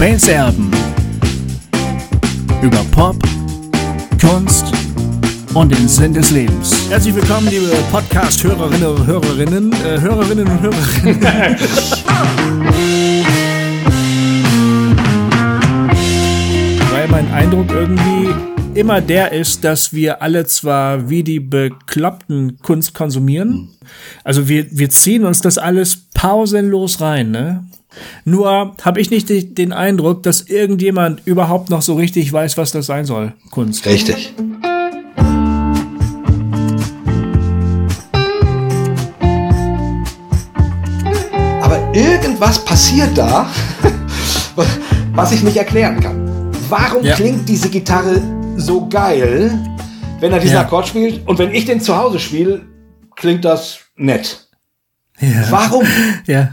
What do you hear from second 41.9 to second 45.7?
irgendwas passiert da, was ich nicht